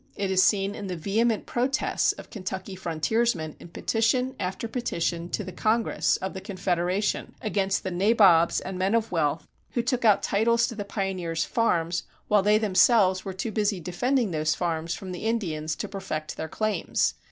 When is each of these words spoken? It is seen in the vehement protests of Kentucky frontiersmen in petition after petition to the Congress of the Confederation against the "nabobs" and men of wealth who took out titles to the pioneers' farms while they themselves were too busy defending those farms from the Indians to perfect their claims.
It 0.15 0.31
is 0.31 0.41
seen 0.41 0.73
in 0.73 0.87
the 0.87 0.95
vehement 0.95 1.45
protests 1.45 2.11
of 2.13 2.31
Kentucky 2.31 2.75
frontiersmen 2.75 3.55
in 3.59 3.67
petition 3.67 4.33
after 4.39 4.67
petition 4.67 5.29
to 5.29 5.43
the 5.43 5.51
Congress 5.51 6.17
of 6.17 6.33
the 6.33 6.41
Confederation 6.41 7.35
against 7.39 7.83
the 7.83 7.91
"nabobs" 7.91 8.59
and 8.61 8.79
men 8.79 8.95
of 8.95 9.11
wealth 9.11 9.47
who 9.73 9.83
took 9.83 10.03
out 10.03 10.23
titles 10.23 10.65
to 10.69 10.73
the 10.75 10.83
pioneers' 10.85 11.45
farms 11.45 12.01
while 12.29 12.41
they 12.41 12.57
themselves 12.57 13.23
were 13.23 13.31
too 13.33 13.51
busy 13.51 13.79
defending 13.79 14.31
those 14.31 14.55
farms 14.55 14.95
from 14.95 15.11
the 15.11 15.25
Indians 15.25 15.75
to 15.75 15.87
perfect 15.87 16.35
their 16.35 16.49
claims. 16.49 17.13